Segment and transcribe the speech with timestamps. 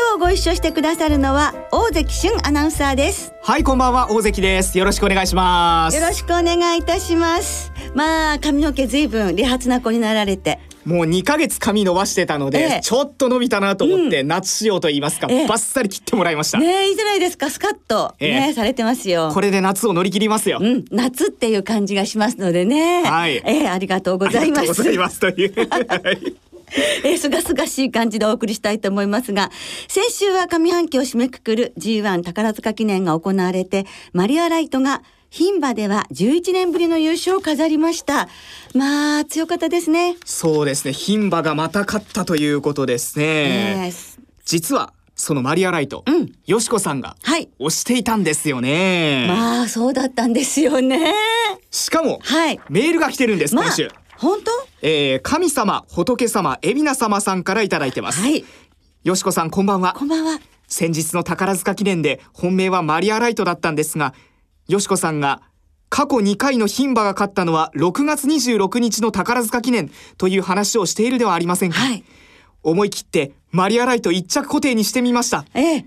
[0.00, 3.34] 今日ご一緒してくださるのは大関俊アナウンサーです。
[3.42, 4.10] はいこんばんは。
[4.10, 4.78] 大関です。
[4.78, 5.94] よろしくお願いします。
[5.94, 7.70] よろしくお願いいたします。
[7.94, 10.58] まあ髪の毛ずいぶん理髪な子になられて。
[10.86, 16.58] もう2ヶ月髪伸ばしてたので、ええ、ちょっと伸びたなと思って、うん、夏仕様と言いますか、え、バッサリ切ってもらいました。
[16.58, 18.14] ねいいじゃないですかスカッと。
[18.18, 19.30] ね、されてますよ。
[19.34, 23.02] これで夏を乗り切りますよ、うん、夏っていう感じがしますのでね。
[23.04, 23.42] はい。
[23.44, 24.60] えありがとうございます。
[24.60, 26.40] ありがとうございますという
[27.04, 29.50] えー、すがすがしい感じでお送りしたいと思いますが、
[29.88, 38.28] 先週は上半期を締めくくる G1 宝塚記念が行われて、マリアライトが牝馬では11年ぶりの優勝を飾りました。
[38.74, 40.16] まあ、強かったですね。
[40.24, 40.92] そうですね。
[40.92, 43.84] 牝馬がまた勝ったということですね。
[43.86, 49.26] えー、実は、そのマリアライト、うん、よしこさんが推していたんですよね。
[49.28, 51.12] まあ、そうだったんですよね。
[51.70, 53.90] しかも、はい、メールが来てるんです、今週。
[54.20, 54.50] 本当？
[54.82, 58.20] えー、神様、仏様、海老名様さんからいただいてます。
[58.20, 58.44] はい。
[59.02, 59.94] よしこさん、こんばんは。
[59.96, 60.38] こんばんは。
[60.68, 64.14] 先日の宝塚記念で本命はマリアライトだったんですが、
[64.68, 65.40] よしこさんが
[65.88, 71.80] 過去2回の牝馬が勝ったのは6月26日の宝塚記念という話をしているではありませんか。
[71.80, 72.04] はい。
[72.62, 75.46] 思い切ってマリアライト一着固定にしてみました。
[75.54, 75.84] ええ。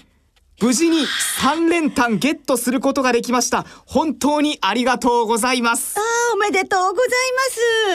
[0.62, 3.66] 無事に3連単ゲットすることができました。
[3.86, 5.98] 本当にありがとうございます。
[5.98, 6.02] あ
[6.34, 7.10] おめでとうござい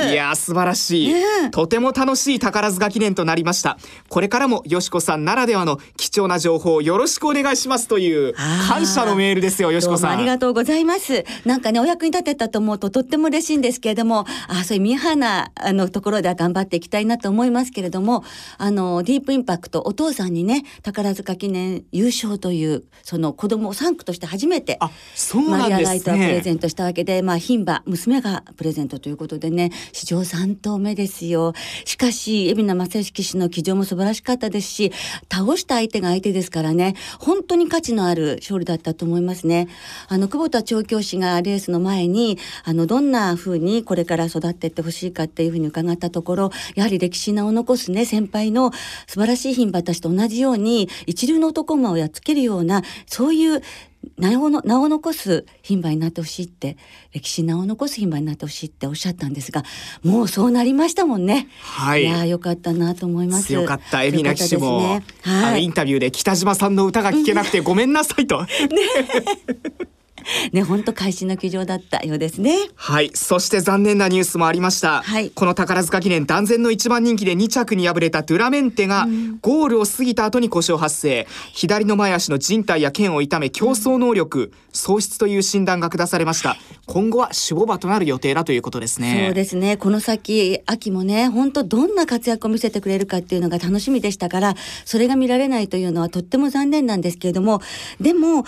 [0.03, 0.13] ます。
[0.13, 3.79] いや素晴らしい、うん、とても楽しい宝塚記念となりました。
[4.09, 8.35] これからもよしこさんならではの貴重な情報をよろしくお願いしますという
[8.69, 10.11] 感謝のメールですよよしこさん。
[10.13, 11.25] ありがとうございます。
[11.45, 18.25] なんかねお役に立てたと思うととっても嬉しいんですけれどもあそういう見放なあのところでは頑張っていきたいなと思いますけれども
[18.59, 24.79] あのディープインパクトお父さんにね宝塚記念優勝というその子供を3区として初めて
[25.49, 31.55] マリアライトはプレゼントしたわけで、まあ牝馬娘がプレゼントということでね史上3頭目ですよ。
[31.85, 34.93] しかし海老名正義氏の騎乗も素晴らしかったですし
[35.33, 39.69] 倒した相手が相手ですからね本当に価値のある勝利だったと思いますね。
[40.09, 48.73] あの久保田調教師がレースの前にあのどんな風にこれから育っていってほしいかっていうふうに伺ったところやはり歴史名を残すね先輩の
[49.07, 53.63] 素晴らしい牝馬たちと同じように一流の男馬をやっつけるようなそういう
[54.17, 56.77] 名をの名を残す牝馬になってほしいって
[57.13, 59.65] 歴史名を残す牝馬になってほしいっておっしゃったんですが
[60.03, 61.49] もうそうなりましたもんね。
[61.61, 63.47] はい、いやよかったなと思います。
[63.47, 68.43] 強かった海老名騎手も、ねはい、インタビューで北島さんの歌が聞けなくてごめんなさいと。
[68.45, 68.49] ね
[70.53, 72.57] ね、本当会心の騎乗だったようですね。
[72.75, 75.03] はい、そして残念なニュースもありました。
[75.03, 79.07] はい、この宝塚記念断然の一番人気で2着に敗れたドゥラメンテが、
[79.43, 81.27] ゴールを過ぎた後に故障発生。
[81.53, 86.57] 左の前足の靭帯や腱を痛め、競争能力、喪失という診断が下されました。
[86.87, 89.25] 今後は守護馬となる予定だということですね。
[89.27, 89.77] そうですね。
[89.77, 94.55] この先、秋もね、本当どんな活躍を見せてくれるかっていうのが楽しみでしたから、
[94.85, 97.61] それが見られないというのはとっても残念なんですけれども、
[98.01, 98.45] でも、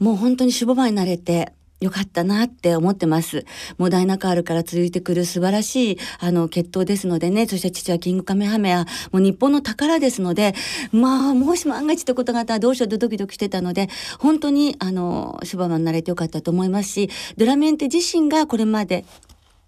[0.00, 3.46] もう本当に守護馬になれて、よかったなって思ってます。
[3.78, 10.54] もうダイナカールから続いてくる素晴らしい、あの、血統ですのでね、そして父はキングカメハメア、もう日本の宝ですので、
[10.92, 13.88] まあ、もし万が一ってことがあったらどうしようとドキドキしてたので、
[14.18, 19.06] 本当に、あの、シュバマになれてよかったと思いますし、ドラメンテ自身がこれまで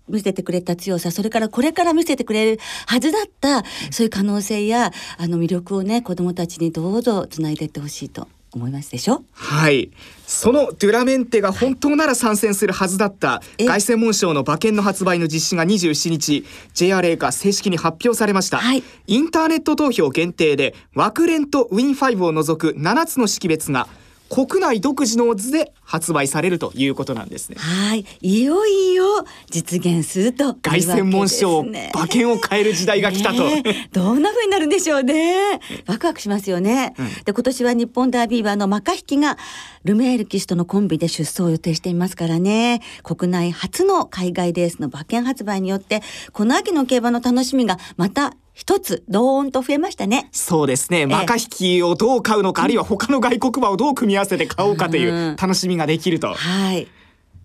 [0.06, 3.62] 見せてくれた強さそれからこれから見せてくれるはずだった
[3.92, 9.24] そういう可能性やあの魅力をね子どもたちにどうぞつないでいってほしいと思いますでしょ？
[9.32, 9.90] はい。
[10.26, 23.88] そのドゥラメンテが本当なら参戦するはずだった凱旋門賞の馬券の発売の実施が27日 JRA が正式に発表されました、はい、インターネット投票限定で枠連とウィン5を除く7つの識別が
[24.30, 27.56] 国内独自のオッズで発売されるということなんですね。
[27.58, 35.60] はい、いよいよ実現すると、凱旋門賞馬券を変える時代が来たと、ね、どんな風になるんでしょうね。
[35.86, 36.94] ワクワクしますよね。
[36.98, 39.36] うん、で今年は日本ダービーはのマカ引きが
[39.84, 42.80] ルメール騎士とのコンビで出走を予定していますからね。
[43.02, 46.02] 国内初の海外レースの馬券発売によって
[46.32, 50.28] この秋の競馬の楽しみがまた一つドーンと増えましたね。
[50.30, 51.06] そうですね。
[51.06, 56.34] マカ引きをどう買うのか、あるいは他の外国馬をどう組み合わせて買おうかという楽しみができると。
[56.34, 56.88] はい。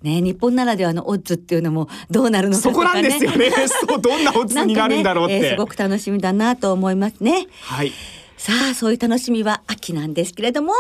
[0.04, 3.50] ね、日本ならではのオッズっていうのもどうなるのか、ね、そこなんですよね。
[3.68, 7.48] そうどんなオッズになるんだろうって、ねえー、すごく楽しみだなと思いますね。
[7.64, 7.92] はい。
[8.38, 10.74] さあそういう楽しみは秋なんですけれども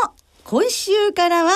[0.43, 1.51] 今週からは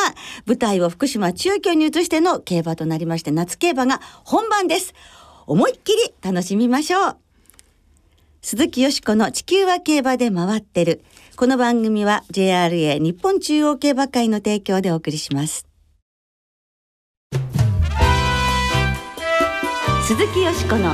[0.45, 4.93] 舞台を福島中京に移しての競馬となりまして夏競馬が本番です
[5.47, 7.17] 思いっきり楽しみましょう
[8.41, 11.03] 鈴木よしこの地球は競馬で回ってる
[11.35, 15.70] この番組は JRA 日本中央競馬会の提供でお送りします
[20.11, 20.93] 鈴木よしこの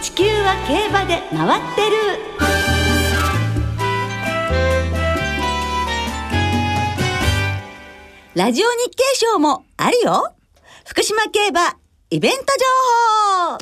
[0.00, 1.96] 地球は競馬で回ってる。
[8.36, 10.32] ラジオ日経賞もあるよ。
[10.86, 11.76] 福島競馬
[12.10, 12.44] イベント情
[13.48, 13.58] 報。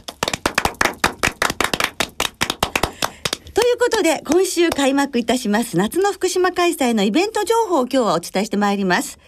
[3.54, 9.18] ということで、今週開幕いたします夏の福島開催のイベント情報を今日はお伝えしてまいります。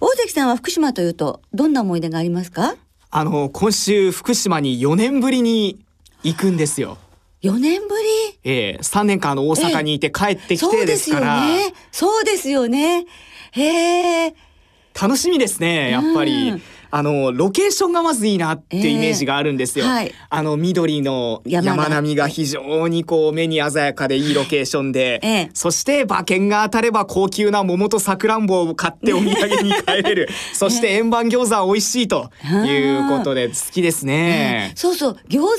[0.00, 2.74] 大関さんは福島というと、どんな思い出がありますか？
[3.14, 5.84] あの、今週福島に4年ぶりに
[6.22, 6.96] 行くんですよ。
[7.42, 8.38] 4年ぶり？
[8.42, 11.74] ええ3年間あの大阪にいて帰ってきそうてでよですすから、ね。
[11.90, 13.04] そうですよね。
[13.50, 14.34] へえ。
[14.98, 16.50] 楽しみですね、やっぱり。
[16.52, 16.62] うん
[16.94, 19.86] あの、ロケーションがまずいいなってイメージがあるんですよ。
[19.86, 30.28] ええはいあの、緑の山並みが非常にこう、目に鮮やかでいいロケーションで、 ええそして馬券が当たれば高級な桃とさくらんぼを買ってお土産に帰れる。
[30.52, 34.72] そして円盤餃子は美味しいということで好きですね。
[34.74, 35.16] そうそう。
[35.30, 35.56] 餃子のね、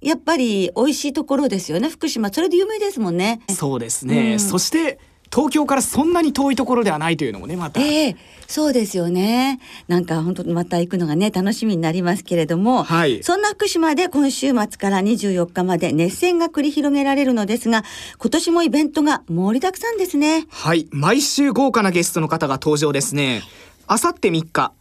[0.00, 1.88] やっぱり美味しいところですよね。
[1.88, 2.32] 福島。
[2.32, 3.40] それで有名ですもんね。
[3.50, 4.32] そうですね。
[4.32, 4.98] うんそして、
[5.32, 7.80] 東京からそんなに遠いところではないというのもね、また。
[7.80, 8.16] ええ
[8.48, 9.58] そうですよね。
[9.88, 17.84] なんか本当また行くのがね、楽しみになりますけれども、はいそんな福島で今週末から24日まで熱戦が繰り広げられるのですが、
[18.18, 20.46] 今年もイベントが盛りだくさんですね。
[20.50, 23.42] はい、毎週豪華なゲストの方が登場ですね。
[23.88, 24.72] あさって3日、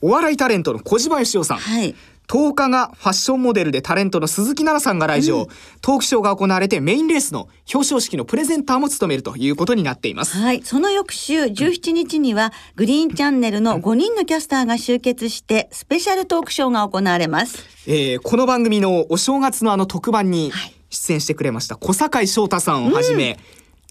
[0.00, 1.58] お笑いタレントの小島よしおさん。
[1.58, 1.94] はい。
[2.28, 5.48] 10日がファッションモデルでタレントの鈴木奈々さんが来場、
[5.80, 10.36] トークショーが行われてメインレースの表彰式のプレゼンターも務めるということになっています。
[10.38, 10.62] はい。
[10.62, 17.64] その翌週17日には、グリーンチャンネルの5人のキャスターが集結して、スペシャルトークショーが行われます。
[17.86, 23.38] えーこの番組のお正月のあの特番にはい出演してくれました小堺翔太さんをはじめ、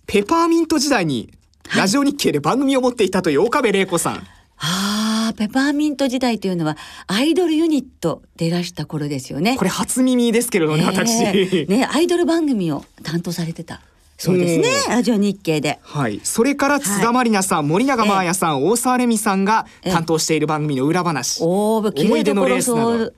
[0.06, 1.32] ペパーミント時代に
[1.76, 4.28] ラジオ日経で番組を持っていたという岡部玲子さん。
[4.64, 6.78] ああ、ペパーミント時代というのは、
[7.08, 9.58] アイドルユニットでいらした頃ですよね。
[9.58, 11.24] これ初耳ですけれどね、私。
[11.24, 13.82] ええね、アイドル番組を担当されてた。
[14.20, 14.70] そうですね。
[14.88, 15.80] ラジオ日経で。
[15.82, 16.22] はい。
[16.24, 21.40] それから津田まりなさん、森永真彩さん、大沢レミさんが担当している番組の裏話。
[21.42, 23.14] おー、綺思い出のレースなど。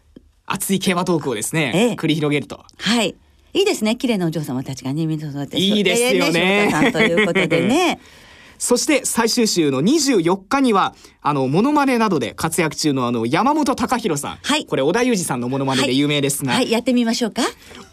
[0.45, 2.63] 熱い競馬トークをですね、ええ繰り広げると。
[2.77, 3.15] はい。
[3.53, 3.97] いいですね。
[3.97, 5.59] 綺麗なお嬢様たちがね、みんなそうやって。
[5.59, 7.99] いいですよねということでね。
[8.57, 14.39] そして最終週の24日には、あの、モノマネなどで活躍中のあの、山本隆弘さん。
[14.41, 17.41] はいこれ、織田裕二さんのモノマネで有名ですが、はい、やってみましょうか。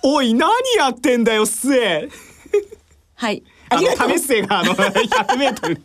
[0.03, 2.09] おい、何やってんだよ、スエ
[3.15, 3.43] はい。
[3.71, 4.19] あの、為。
[4.19, 5.81] 末があの、 100メートル。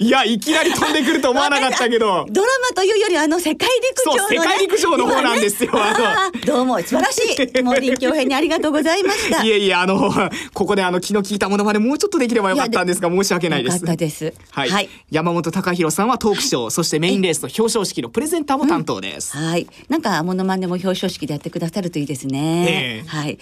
[0.00, 2.26] いや、いきなり飛んでくると思わなかったけど。
[2.28, 10.12] ドラマというよりあの世界陸上の、ね、そう世界陸上の方なんですよ今ね どうも素晴らしいモーリー京平にありがとうございました いえいえ、あの、
[10.54, 13.74] ここであの、気の利いたものまでもうちょっとできればよかったんですが、申し訳ないです。
[13.74, 14.70] よかったですはい。
[14.70, 19.36] はい山本隆弘さんはトークショー、そしてメインレースの表彰式のプレゼンターも担当です。
[19.36, 19.66] はい。
[19.88, 23.02] なんか、モノマネも表彰式でやってくださるといいですね。
[23.04, 23.38] ええはい。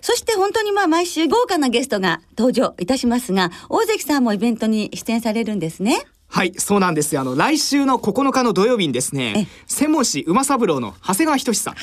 [0.00, 6.04] そして本当にまあ、毎週豪華なゲストが登場いたしますが、大関さんもイベントに出演されるんですね。
[6.28, 7.20] はい、そうなんですよ。
[7.20, 11.74] あの、来週の9日の土曜日にですね、専門誌馬三郎の長谷川仁さん、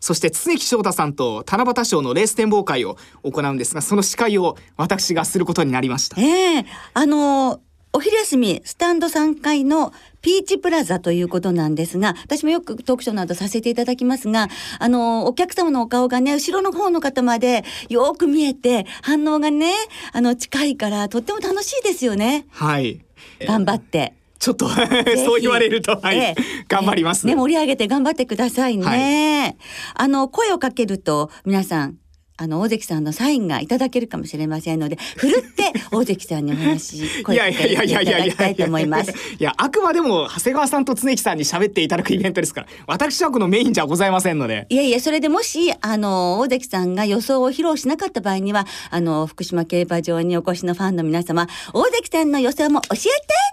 [0.00, 6.20] そして常木翔太さんと七夕賞のレース展望会を行うんですが、その司会を私がすることになりました。
[6.20, 7.60] ええあの
[7.92, 9.92] お昼休み、スタンド3階の
[10.22, 19.72] ピーチプラザということなんですが、私もよくトークショーなどさせていただきますが、あの、お客様のお顔がね、後ろの方の方までよく見えて、反応がね、
[20.12, 22.46] あの、近いから、とっても楽しいですよね。
[22.50, 23.00] はい。
[23.40, 24.14] 頑張って。
[24.38, 24.68] ちょっと
[25.26, 27.26] そう言われると、はい、ええ頑張ります。
[27.26, 29.56] ね、盛り上げて頑張ってくださいね。
[29.94, 31.96] はあの、声をかけると、皆さん、
[32.40, 39.10] あの、大関さんのサインがいただけるかもしれませんので、ふるって 大関さんにお話、声いやいかけていたやいやいやきたいと思います。
[39.10, 44.64] いや、あくまでも長谷川さんと常木さんに喋っていただくイベントですから、私はこのメインじゃございませんので。
[44.70, 53.10] いやいや、それでもし、あの、大関さんが予想を披露しなかった場合には、あの、福島競馬場にお越しのファンの皆様、大関さんの予想も教えて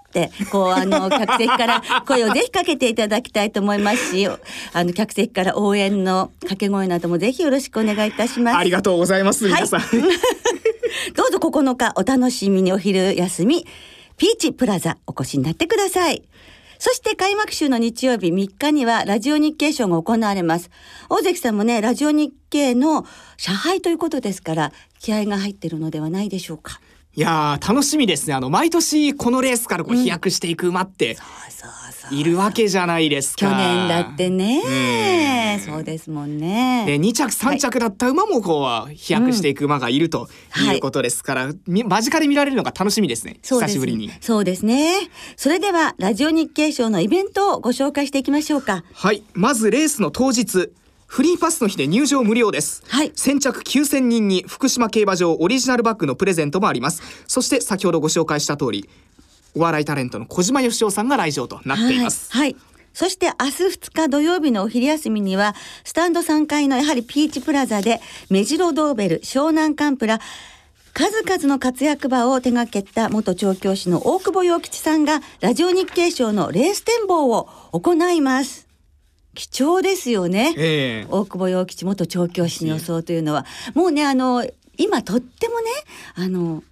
[0.08, 4.38] って、こう、あの、客席から声をぜひかけていただきたいと思いますし、あ
[4.84, 8.58] の、客席から応援の掛け声などもぜひよろしくお願いいたします。
[8.78, 9.82] ありがとうございます、皆さん。
[11.16, 13.66] どうぞ9日お楽しみにお昼休み、
[14.18, 16.22] ピーチプラザお越しになってください。
[16.78, 20.70] そして開幕週の日曜日3日にはラジオ日経賞が行われます。
[21.10, 23.04] 大関さんもね、ラジオ日経の
[23.38, 26.80] 社配ということですから、気合が入ってるのではないでしょうか。
[27.18, 28.36] いやー楽しみですね。
[28.36, 31.18] あの毎年このレースからこう飛躍していく馬って
[32.12, 35.60] いるわけじゃないですか、去年だってね。
[35.66, 36.86] そうですもんね。
[36.86, 40.76] で2着3着だった馬もこう飛躍していく馬がいるとはい。
[40.76, 43.40] いうことですから、み間近で見られるのが楽しみですね。
[43.42, 44.12] 久しぶりに。
[44.22, 44.94] そうですね。
[45.38, 48.84] それではラジオ日経賞のイベントをご紹介していきましょうか。
[48.94, 49.24] はい。
[49.34, 50.70] まずレースの当日
[51.08, 52.84] フリーパスの日で入場無料です。
[52.88, 57.02] はい先着9000人に福島競馬場オリジナルバッグのプレゼントもあります。
[57.28, 58.88] そして先ほどご紹介した通り、
[59.56, 62.32] お笑いタレントの小島よしおさんが来場となっています。
[62.32, 70.20] はい、はいそして明日2日土曜日のお昼休みにはスタンド3階のやはりピーチプラザで目白ドーベル湘南カンプラ
[70.94, 78.67] 数々の活躍馬を手掛けた元調教師の大久保洋吉さんがラジオ日経賞のレース展望を行います。
[79.38, 80.56] 貴重ですよね。
[80.58, 81.08] ええ。
[81.12, 83.46] 大久保洋吉元調教師の予想というのは。
[83.76, 84.44] もうねあの
[84.78, 85.70] 今とってもね
[86.16, 86.64] あの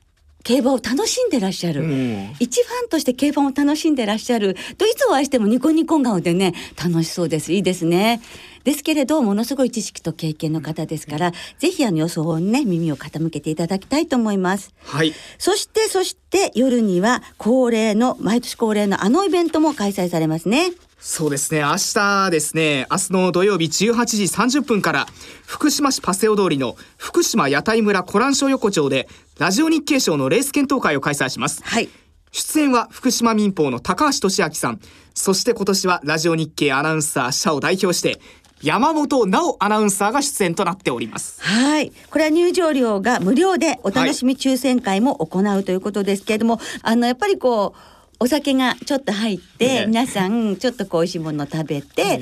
[0.43, 2.35] 競馬を楽しんでらっしゃる、うん。
[2.39, 4.55] 一ファンとして競馬を楽しんでらっしゃる。
[4.77, 7.53] といつお会いしてもニコニコ顔でね楽しそうです。
[7.53, 8.19] いいですね。
[8.63, 14.73] ですけれどものすごい知識と経験の方ですからぜひあの予想にね耳を傾けていただきたいと思います。
[14.83, 15.13] はい。
[15.37, 20.71] そしてそして夜には恒例の毎年恒例のあのイベントも開催されますね
[21.07, 21.61] そうですね。
[21.61, 25.05] 明日ですね、明日の土曜日18時30分から、
[25.45, 29.07] 福島市パセオ通りの福島屋台村コランショ横丁で、
[29.37, 31.61] ラジオ日経賞のレース検討会を開催します。
[31.63, 31.89] はい
[32.31, 34.81] 出演は福島民放の高橋俊明さん、
[35.13, 38.19] そして今年はラジオ日経アナウンサー社を代表して、
[38.63, 41.39] 山本直アナウンサーが出演となっております。
[41.43, 41.91] はい。
[42.09, 52.21] これは入場料が無料でお楽しみ抽選会も行うということですけれども、あの、やっぱりこう、お酒がちょっと入って、ね皆さんちょっとこう美味しいもの食べて、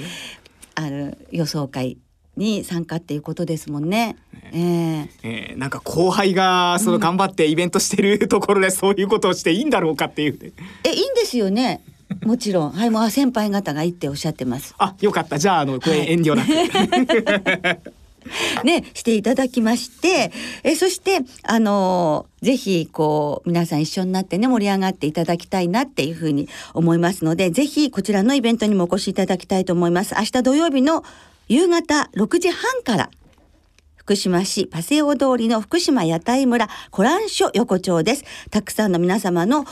[0.75, 1.97] あの、予想会
[2.35, 4.15] に参加っていうことですもんね。
[4.51, 10.53] えええーなんか後輩がその頑張ってイベントしてるところでそういうことをしていいんだろうかっていう。
[10.83, 11.83] え、いいんですよね。
[12.23, 12.71] もちろん。
[12.71, 14.75] はい、もうあ先輩方がいいっておっしゃってます。
[14.77, 15.38] あ、よかった。
[15.38, 17.93] じゃあ、あの、こはいれ遠慮なく。
[18.63, 20.31] ね、していただきまして、
[20.63, 30.13] えそして、あのーぜひ、こう、皆さん一緒になってね、盛り上がっていただきたいなっていうふうに思いますので、ぜひ、こちらのイベントにもお越しいただきたいと思います。
[30.15, 31.05] 明日土曜日の
[31.47, 33.09] 夕方6時半から、
[33.95, 38.25] 福島市パセオ通りの福島屋台村コラン所横丁です。
[38.51, 39.65] たくさんの皆様の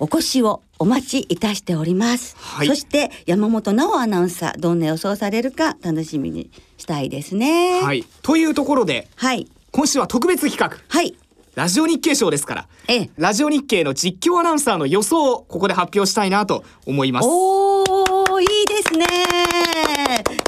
[0.00, 2.36] お越しをお待ちいたしております。
[2.38, 7.80] はいそして山本直アナウンサー、どんな予想されるか楽しみにしたいですね。
[7.82, 8.04] はい。
[8.22, 9.48] というところで、はい。
[9.72, 10.78] 今週は特別企画。
[10.88, 11.16] はい。
[11.54, 12.68] ラジオ日経賞ですから。
[12.86, 13.10] ええ。
[13.16, 17.28] ラジオ日経の実況アナウンサーの予想をここで発表したいなと思います。
[17.28, 19.06] おー、いいですね。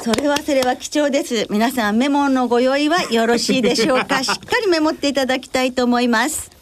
[0.02, 1.48] それはそれは貴重です。
[1.50, 4.22] 皆さんメモのご用意はよろしいでしょうか。
[4.24, 6.59] しっかりメモっていただきたいと思います。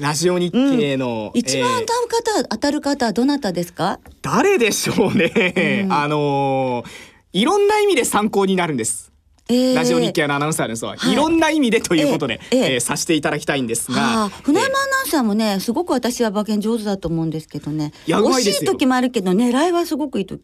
[0.00, 2.08] ラジオ日経の、一番えー当たる
[2.42, 4.00] 方、当たる方はどなたですか？
[4.22, 5.86] 誰でしょうね。
[5.90, 6.90] あのー
[7.32, 9.12] いろんな意味で参考になるんです。
[9.48, 9.74] えー。
[9.76, 11.12] ラジオ日経のアナウンサーですわ、はい。
[11.12, 17.92] い、ろんな意味でということで、えええええーさせていただきたいんですはが、あ、船山アナウンサーもね、すごく私は馬券上手だと思うんですけどね。
[18.06, 18.72] 惜しいですよ。
[18.72, 20.36] い時もあるけど、狙いはすごくいいと。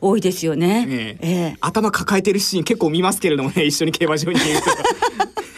[0.00, 0.86] 多いですよね。
[0.88, 1.28] ええ。
[1.28, 3.64] ええ頭抱えてるシーン結構見ますけれどもね。
[3.64, 4.64] 一緒に競馬場にいると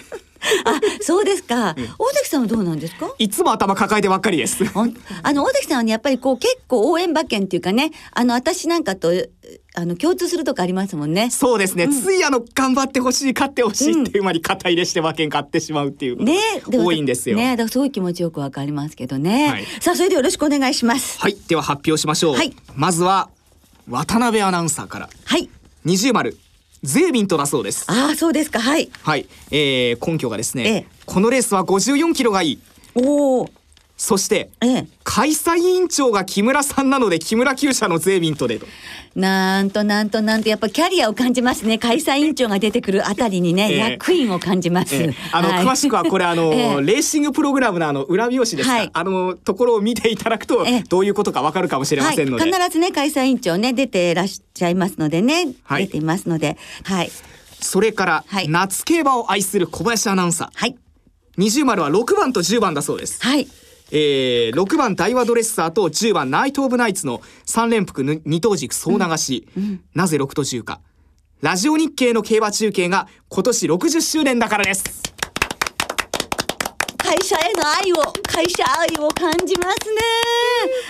[0.64, 1.74] あ、そうですか。
[1.98, 3.12] 大関さんはどうなんですか？
[3.18, 4.64] いつも頭抱えてばっかりです。
[5.22, 9.12] あの大関さんはねやっぱりこう結構応援馬券っていうかねあの私なんかと
[9.74, 11.30] あの共通するとこありますもんね。
[11.30, 16.38] そうですね、ついあの頑張ってほしい勝ってほしいっていう間に肩入れして馬券買ってしまうっていうね
[16.68, 17.36] が多いんですよ。
[17.36, 19.48] ねだからすごい気持ちよくわかりますけどね。
[19.48, 21.20] はいさあそれでよろしくお願いします。
[21.20, 23.30] はいでは発表しましょう、はいまずは
[23.88, 25.48] 渡辺アナウンサーからはい。
[25.84, 26.36] 二重丸
[26.82, 27.84] ゼービントだそうです。
[27.88, 28.60] ああそうですか。
[28.60, 28.90] はい。
[29.02, 30.86] はい、えー、根拠がですね、ええ。
[31.06, 32.58] このレースは54キロがいい。
[32.94, 33.50] おお。
[33.98, 34.86] そしてええ。
[35.02, 38.66] 開催委員長が木村さんなので木村厩舎のゼービントでと。
[39.16, 41.78] なんとなんとなんとやっぱキャリアを感じますね。
[41.78, 43.76] 開催委員長が出てくるあたりにね、ええ。
[43.78, 44.94] 役員を感じます。
[44.94, 45.14] ええ。
[45.32, 45.64] あの、はい。
[45.64, 46.80] 詳しくはこれあの、 ええ。
[46.80, 48.90] レーシングプログラムのあの裏表紙ですか、はい。
[48.92, 50.84] あのところを見ていただくとええ。
[50.88, 55.86] どういうことかわかるかもしれませんので、はい、必ずね開催委員長ね出てらっしゃいますのでね、はい。
[55.86, 56.56] 出ていますので。
[56.84, 57.10] はい。
[57.60, 58.48] それから、はい。
[58.48, 60.48] 夏競馬を愛する小林アナウンサー。
[60.54, 60.76] はい。
[61.36, 63.48] 二重丸は6番と10番だそうです、はい
[63.90, 69.48] えー、6番大和ドレッサーと10番ナイト・オブ・ナイツの3連複ぬ二等軸総流し、
[69.94, 70.80] なぜ6と10か。
[71.40, 75.02] ラジオ日経の競馬中継が今年60周年だからです。
[76.96, 80.00] 会社への愛を会社愛を感じますね。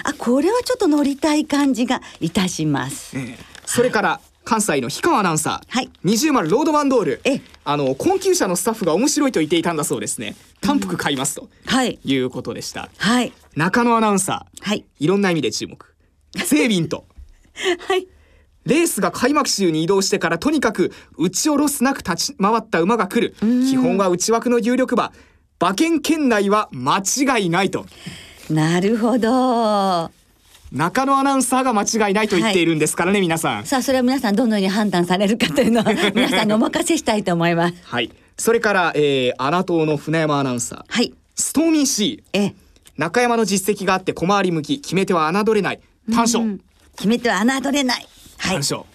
[0.05, 3.17] あこれはちょっと乗りたい感じがいたします。
[3.17, 5.91] えーそれから関西の氷川アナウンサー、はい。
[6.03, 7.21] 二重丸ロードバンドール。
[7.25, 10.37] えあの困窮者のスタッフが面白いと言っていたんだそうですね。
[10.63, 11.51] 単服買いますと。
[11.67, 11.99] はい。
[12.03, 13.35] いうことでした、はい。
[13.57, 14.67] 中野アナウンサー。
[14.67, 14.87] はい。
[15.01, 15.95] いろんな意味で注目。
[16.33, 17.05] ゼービンと。
[17.89, 18.09] はい。
[18.65, 23.35] レースが開幕週に移動してからとにかく打ち下ろすなく立ち回った馬が来る。
[23.69, 25.13] 基本は内枠の有力馬。
[25.61, 27.85] 馬券圏内は間違いないと。
[28.49, 30.11] なるほど
[30.73, 33.65] 中野アナウンサーが間違いないと言っているんですからね、皆さん。
[33.65, 37.75] さあそれは皆さんどのように判断されるかというのは 皆さんにお任せしたいと思います。
[37.85, 38.11] はい。
[38.37, 40.85] それから、えー、穴党の船山アナウンサー。
[40.87, 41.15] はい。
[41.35, 42.39] ストーミーシー。
[42.39, 42.55] え
[42.99, 45.81] 中山の実績があって小回り向き決め手は侮れない。
[46.13, 46.43] 短所、
[46.97, 48.07] 決めては侮れない。
[48.37, 48.53] はい。
[48.55, 48.87] 短所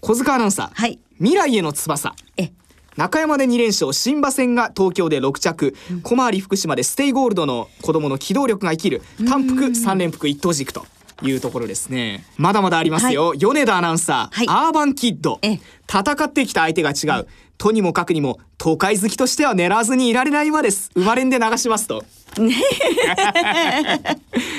[0.00, 0.98] 小塚アナウンサー、はい。
[1.18, 2.14] 未来への翼。
[2.36, 2.50] え
[2.96, 9.02] 中山で2連勝新馬戦が東京で6着、小回り福島でステイゴールドの子供の機動力が生きる。
[9.26, 10.84] 単複3連複一頭軸と
[11.22, 12.24] いうところですね。
[12.36, 14.46] まだまだありますよ、米田アナウンサー、はい。
[14.48, 15.38] アーバンキッド。
[15.42, 15.60] ええ。
[15.88, 20.90] 戦ってきた相手が違う、とにもかくにも都会好きとしては狙わずにいられない馬です。
[20.94, 22.04] 生まれんで流しますと。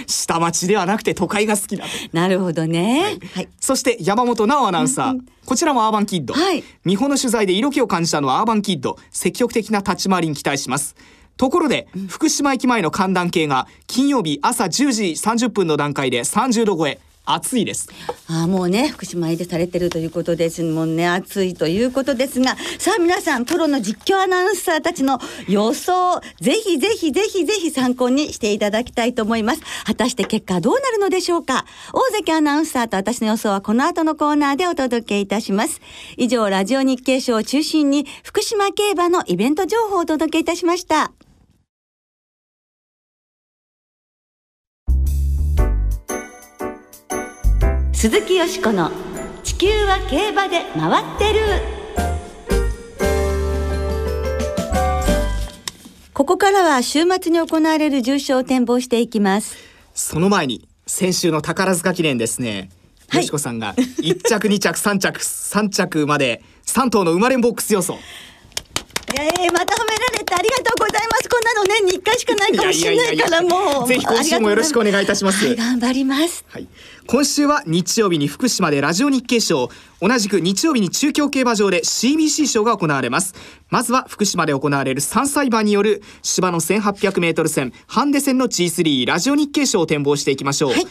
[0.08, 3.20] 下町ではなくて都会が好きだとなるほどね。
[3.34, 3.48] はい。
[3.60, 5.20] そして山本直アナウンサー。
[5.46, 6.34] こちらもアーバンキッド。
[6.34, 6.64] はい。
[6.86, 8.98] 美穂の取材で色気を感じたのはアーバンキッド。
[9.12, 10.96] 積極的な立ち回りに期待します。
[11.40, 17.00] ところで、福島駅前の寒暖計が金曜日朝10時30分の段階で30度超え。
[17.26, 17.88] 暑いです。
[18.28, 21.08] ああもうね福島入りされてるということですもんね。
[21.08, 22.58] 暑いということですが。
[22.80, 29.62] さあ皆さんプロの実況アナウンサーたちの予想ぜひぜひぜひぜひ参考にしていただきたいと思います。
[29.86, 31.66] 果たして結果はどうなるのでしょうか。
[31.94, 35.82] 大関アナウンサーと私の予想はこの後のコーナーでお届けいたします。
[36.18, 41.12] 以上ラジオ日経賞を中心に福島競馬のイベント情報をお届けいたしました
[48.00, 48.92] 鈴木よしこの
[49.44, 51.42] 地球は競馬で回ってる
[56.14, 59.58] ここからは週末に行われる重賞を展望していきます
[59.94, 62.70] その前に、先週の宝塚記念ですね。
[63.10, 68.00] はいよしこさんが1着2着3着3着まで3頭の生まれんボックス予想。
[69.16, 71.30] えー、また褒められてありがとうございます。
[71.30, 73.88] こんなの年に1回しかないかもしれないからもう。
[73.88, 75.46] ぜひ今週もよろしくお願いいたします。
[75.46, 76.46] はい、頑張ります。
[76.50, 76.68] はい、
[77.08, 79.70] 今週は日曜日に福島でラジオ日経賞
[80.02, 83.34] 同じく日曜日に中京競馬場で CBC 賞が行われます。
[83.70, 90.88] まずは福島で行われる3歳馬による芝の 1800m 戦ハンデ戦の G3 ラジオ日経賞を展望していきましょう、はい。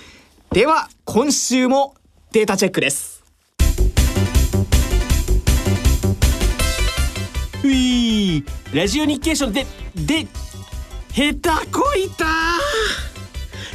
[0.52, 1.94] では今週も
[2.32, 3.07] データチェックです
[8.72, 10.26] ラジオ日経賞でで
[11.12, 12.26] 下手こいた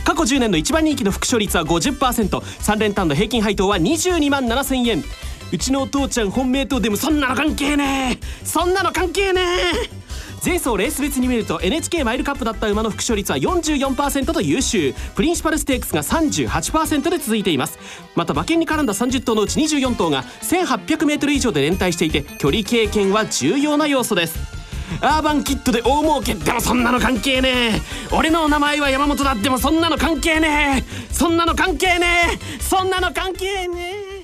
[0.03, 5.03] 過去10年の一番人気の副賞率は 50%3 連単の平均配当は22万7000円。
[5.51, 8.45] うちのお父ちゃん本命とでもそんなの関係ねえ。
[8.45, 10.02] そんなの関係ねえ。
[10.43, 14.93] 前走レース別に見ると NHK マイルカップだった馬の副賞率は44%と優秀。
[15.15, 17.79] プリンシパルステークスが38%で続いています。
[18.13, 24.37] また馬券に絡んだ30頭のうち24頭が 1800m 以上で連帯していて距離経験は重要な要素です。
[25.01, 26.35] アーバンキットで大儲け。
[26.35, 27.81] でもそんなの関係ねえ。
[28.11, 31.13] 俺の名前は山本だでもそんなの関係ねえ。
[31.13, 32.61] そんなの関係ねえ。
[32.61, 34.23] そんなの関係ねえ。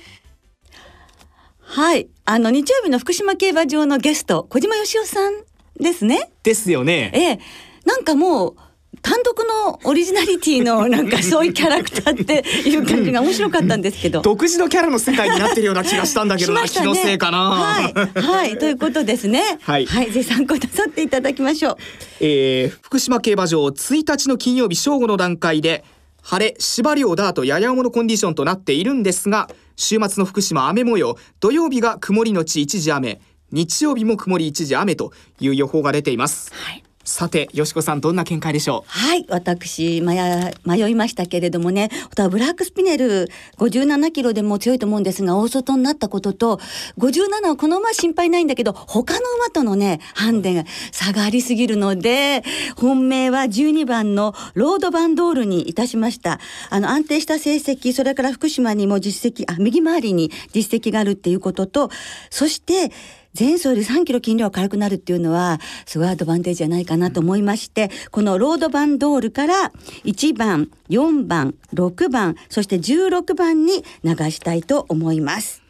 [1.62, 2.08] はい。
[2.26, 5.49] あの日曜日の福島競馬場のゲスト小島よしおさん。
[5.80, 6.30] ですね。
[6.42, 7.10] ですよね。
[7.14, 7.40] ええ。
[7.84, 8.56] なんかもう
[9.02, 14.20] 単独のオリジナリティの なんかそういうキャラクターっていう感じが面白かったんですけど。
[14.20, 19.58] 独自のキャラの世界になってるような気がしたんだけどな、気のせいかな、はい、はい、ということですね。
[19.62, 19.86] はい。
[19.86, 21.76] はい、ぜひ参考になさっていただきましょう。
[22.20, 25.84] えー福島競馬場1日の金曜日正午の段階で
[26.22, 33.20] 晴れ芝涼ダートやや重のコンディションとなっているんですが週末の福島雨模様土曜日が曇りのち一時雨
[33.52, 36.84] 日曜日も曇り一時雨という予報が出ていますはい。
[37.02, 41.90] さてよしこさんどんな見解でしょはい、私迷迷いましたけれどもね、
[42.30, 46.60] ブラックスピネル57キロでも強いと思うんですが、大外になったことと、
[46.98, 52.44] 57はこの馬心配ないんだけど、他の馬とのね、ハンデが差がありすぎるので、
[52.76, 56.38] 本命は12番のロードバンドールにいたしました。
[56.68, 61.90] あの、安定した成績、それから福島にも実績、あ、右回りに実績があるっていうことと、
[62.28, 62.92] そして、
[63.38, 69.72] 前走より3キロ筋量が軽くなるっていうのはすごいアドバンテージじゃないかなと思いまして、このロードバンドールから
[70.04, 75.62] 1番、4番、6番、そして16番に流したいと思います。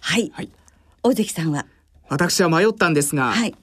[0.00, 0.32] はい。
[0.34, 0.50] はい
[1.02, 1.60] 大関さんは？
[1.60, 1.64] う
[2.08, 3.54] 私は迷ったんですが、はい。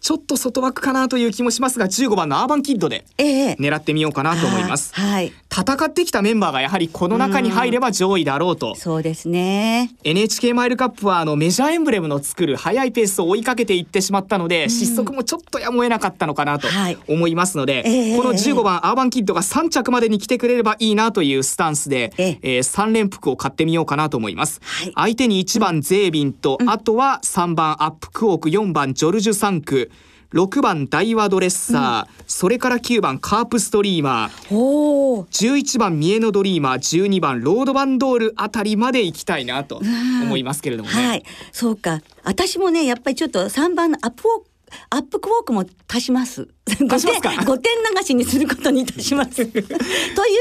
[0.00, 5.32] ちょっと外枠かなという気もしますが15番のアーバンキッドでええ狙ってみようかなと思います、はい。
[5.52, 8.74] 戦ってきたメンバーがやはりこの中に入れば上位だろうと。
[8.74, 9.90] そうですね。
[10.02, 18.16] NHK マイルカップはあのメジャーエンブレムの作る速いペースを追いかけていってしまったので、失速もちょっとやむを得なかったのかなとはい思いますので、ええ。
[18.16, 22.38] この15番アーバンキッドが3着までに来てくれればいいなというスタンスで、ええ。
[22.42, 24.92] えー3連服を買ってみようかなと思います、はい。
[24.94, 29.90] 相手に1番ゼービンと、あとは3番アップクオーク4番ジョルジュサンク
[30.32, 35.24] 6番ダイワドレッサー、それから9番カープストリーマーおお。
[35.26, 36.74] 11番ミエノドリーマー
[37.06, 39.82] 12番ロードバンドールあたりまで行きたいなと
[40.22, 41.06] 思いますけれどもね。
[41.06, 41.24] はい。
[41.52, 42.00] そうか。
[42.24, 44.51] 私もね、やっぱりちょっと3番のアップウォーク、
[44.90, 46.48] アップクォークも足します。
[46.66, 47.30] 5 足しますか？
[47.30, 49.44] 点、5点流しにすることにいたします。
[49.46, 49.62] とい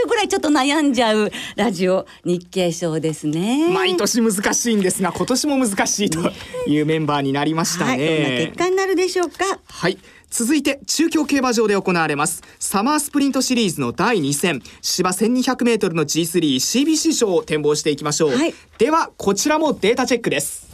[0.03, 3.69] うぐらいちょっと悩んじゃうラジオ日経賞ですね。
[3.73, 6.31] 毎年難しいんですが今年も難しいと
[6.67, 7.97] いうメンバーになりましたはい。
[7.99, 8.57] どんなね結。
[8.57, 9.59] 果になるでしょうか？
[9.65, 9.97] はい。
[10.33, 20.70] 続いて中京競馬場で行われますサマースプリントシリーズの第2戦芝 1200m の G3CBC 賞を展望していきましょう、はいではこちらもデータチェックです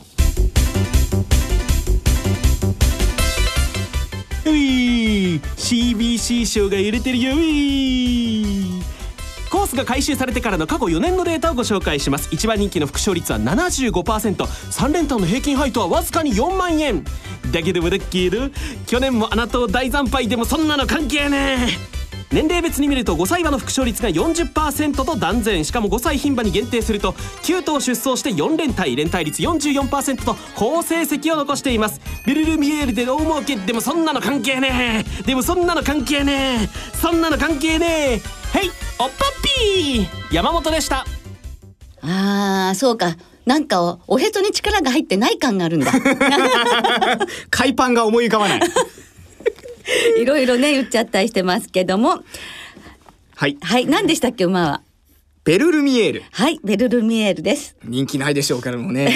[4.51, 8.81] うい CBC 賞が揺れてるようい
[9.49, 12.27] コースが回収されてからの過去4年のデータをご紹介します。
[12.31, 17.05] 一番人気の副賞率は 75%3 連単の平均配当はわずかに4万円。
[17.51, 18.49] だけどもだけど
[18.85, 21.96] 去年もあなたを大惨敗でもそんなの関係ねえ。
[22.31, 25.63] 年齢別に見ると5歳馬の副賞率が40%と断然。
[25.63, 27.13] しかも5歳牝馬に限定すると
[27.43, 32.01] 9頭出走して4連帯連帯率44%と好成績を残しています。
[32.25, 33.55] ベルルミエールで大儲け。
[33.55, 35.23] でもそんなの関係ねえ。
[35.23, 36.67] でもそんなの関係ねえ。
[36.97, 38.59] そんなの関係ねえ。
[38.59, 39.29] へいおっぱっ
[39.61, 40.07] ぴー。
[40.35, 41.05] 山本でした。
[42.01, 43.15] ああ、そうか。
[43.45, 45.91] なんかおおへそに力が入ってない感があるんだ。
[47.49, 48.59] 海パンが思い浮かばない
[50.19, 52.23] いろいろね言っちゃったりしてますけども、
[53.35, 53.57] はい。
[53.61, 54.81] はい、何でしたっけ馬は？
[55.43, 56.23] ベルルミエール。
[56.31, 57.77] はい、ベルルミエールです。
[57.85, 59.13] 人気ないでしょうけどもね。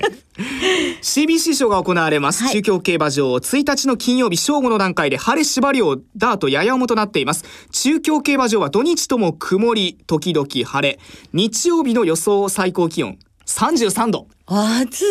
[1.02, 2.52] CBC 賞が行われます、はい。
[2.54, 7.44] 中京競馬場1日の金曜日正午の段階で晴れ芝涼ダートやや重となっています。
[7.70, 10.98] 中京競馬場は土日とも曇り時々晴れ。
[11.34, 15.04] 日曜日の予想最高気温33度暑い。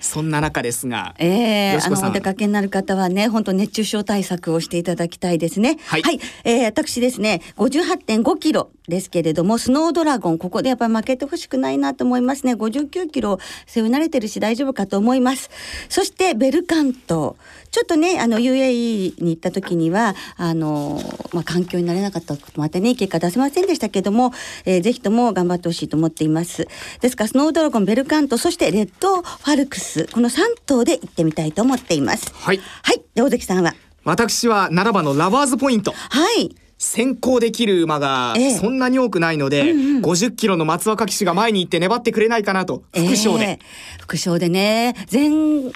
[0.00, 5.78] そんな中ですがええあのお出かけになる方はね、本当熱中症対策をしていただきたいですね。
[5.86, 6.02] はい
[6.44, 12.54] えー私ですね、58.5キロですけれども、スノードラゴン、ここでやっぱり負けてほしくないなと思いますね。
[12.54, 15.50] 59キロ背負い慣れてるし大丈夫かと思います。
[15.88, 17.36] そしてベルカント。
[17.70, 21.00] ちょっとね、あの UAE に行った時には、あの、
[21.32, 24.32] まあ、環境になれなかったこともあってね、結果出せませんでしたけども、
[24.64, 26.68] えーぜひとも頑張ってほしいと思っています。
[27.00, 32.32] ですから、スノードラゴン、ベルカント、そしてレッドファルクス、この3頭で行ってみたいと思っています。
[32.34, 33.02] はいはい。
[33.14, 36.54] で、大関さんは私は7番のラバーズポイントはい。
[36.84, 38.50] 先行できる馬がええ。
[38.54, 43.58] そんなに多くないので、50キロの松若騎手が前に行って粘ってくれないかなと副賞で、えー
[44.04, 45.30] 副賞でね、前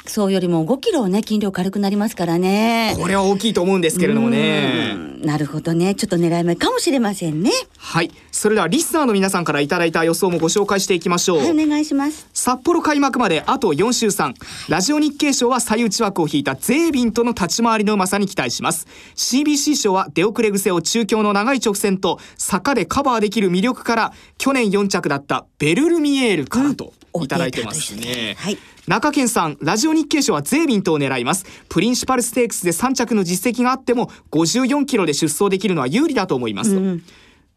[0.05, 2.95] 走よりも5キロね、筋量軽くなりますからね。
[2.99, 4.93] これは大きいと思うんですけれどもね。
[4.95, 5.23] うん。
[5.23, 5.95] なるほどね。
[5.95, 7.51] ちょっと狙い目かもしれませんね。
[7.79, 8.11] はい。
[8.31, 12.29] それではリスナーの皆さんからいただいた予想もご紹介していきましょう、はい、お願いします。
[12.35, 14.35] 札幌開幕まであと4週3
[14.69, 18.87] ラジオ日経賞は最内枠を引いたゼービンとの立ち回りのうまさに期待します。
[19.17, 27.25] CBC 賞は出遅れ癖を中京の長い直線と坂でカバーできる魅力から去年4着だったベルルミエールからとうん。
[27.25, 28.03] いただいてますね。
[28.03, 28.59] ではい。
[28.87, 31.45] 中堅さんラジオ日経賞はゼービントを狙います。
[31.69, 37.01] プリンシパルステークスで3着の実績があっても54キロで出走できるのは有利だと思いますと、ム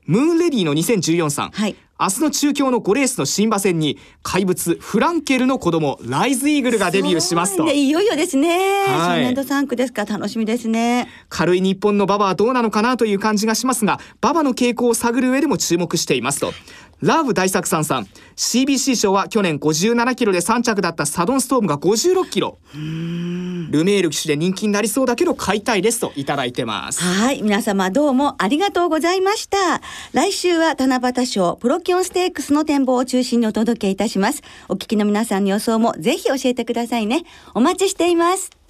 [0.05, 7.71] ーンレディの2014さん、はい明日の中京の5レースの新馬戦に怪物フランケルの子供ライズイーグルがデビューしますと。
[7.71, 8.85] いよいよですね。
[8.87, 9.23] はい。
[9.23, 10.05] 新年度3区ですか。
[10.05, 11.07] ら楽しみですね。
[11.29, 16.53] 軽い日本の馬場はどうなのかなという感じがしますが馬場の傾向を探る上でも注目していますと
[17.01, 27.41] ラブ大作さんさん CBC 賞は去年57キロで3着だったサドンストームが56キロルメール騎手で人気になりそうだけど買いたいですといただいてますはい。
[27.41, 29.81] 皆様どうもありがとうございました。
[30.13, 34.41] 来週は七夕賞プロキオンステークスの展望を中心にお届けいたします。
[34.69, 37.23] お聞きの皆さんの予想もぜひ教えてくださいね。
[37.53, 38.60] お待ちしています。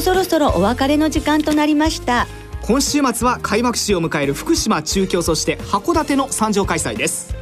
[0.00, 2.26] そろそろお別れの時間となりました。
[2.62, 7.34] 今週末は開幕式を迎える福島中京そして函館の参上開催です。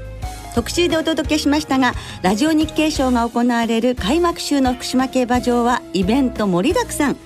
[0.55, 7.17] 特集でお届けしましたがラジオ日経賞が行われる開幕週の福島競馬場はイベント盛りだくさん。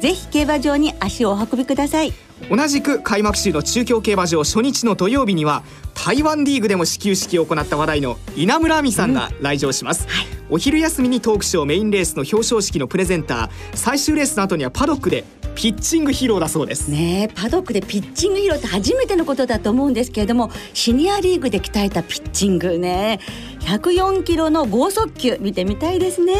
[0.00, 2.12] ぜひ競馬場に足をお運びください。
[2.50, 5.62] 同じく開幕週の中京競馬場初日の土曜日には
[5.94, 10.14] 台湾リーグでも始球式を行った話題の稲村亜美さんが来場します、うん。
[10.14, 16.90] はい、お昼休みにトークショーメインレースの表彰式のプレゼンター最終レースの後にはパドックでピッチング披露だそうです。
[16.90, 23.20] ねパドックでピッチング披露って初めてのことだと思うんですけれどもシニアリーグで鍛えたピッチングね。
[23.60, 26.34] 104キロの剛速球見てみたいですね。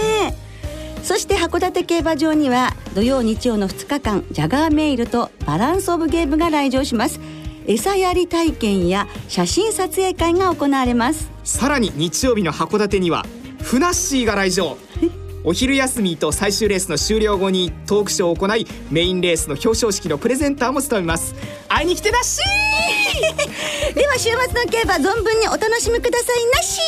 [1.04, 7.20] そして函館競馬場には土曜日曜の2日間ジャガーメイルとバランスオブゲームが来場します。
[7.66, 11.30] 餌やり体験や写真撮影会が行われます。
[11.44, 13.24] さらに日曜日の函館には
[13.62, 14.76] ふなっしーが来場。
[15.42, 21.34] お昼休みと最終レースの終了後にトークショーを行いメインレースの表彰式のプレゼンターも務めます。
[21.68, 23.94] 会いに来てなっしー！
[23.94, 26.80] では週末の競馬存分にお楽しみくださいなっし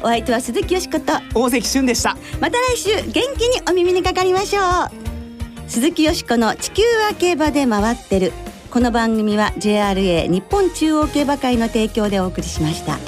[0.00, 0.04] ー！
[0.04, 2.16] お相手は鈴木よしこと大関俊でした。
[2.40, 5.70] また来週元気にお耳にかかりましょう。
[5.70, 8.32] 鈴木よしこの地球は競馬で回ってる。
[8.70, 12.98] この番組は JRA 日本中央競馬会の提供でお送りしました。